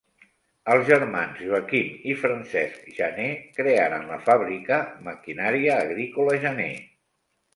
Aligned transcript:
Els 0.75 0.85
germans 0.85 1.41
Joaquim 1.49 1.89
i 2.13 2.15
Francesc 2.21 2.87
Janer 3.01 3.27
crearen 3.59 4.09
la 4.13 4.19
fàbrica 4.29 4.79
Maquinària 5.09 5.77
Agrícola 5.85 6.41
Janer. 6.47 6.73